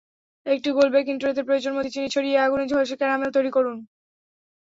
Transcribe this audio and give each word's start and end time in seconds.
একটি 0.45 0.69
গোল 0.71 0.87
বেকিং 0.95 1.15
ট্রেতে 1.17 1.41
প্রয়োজনমতো 1.43 1.89
চিনি 1.89 2.07
ছড়িয়ে 2.09 2.37
আগুনে 2.37 2.65
ঝলসে 2.71 2.95
ক্যারামেল 2.99 3.29
তৈরি 3.33 3.51
করুন। 3.53 3.77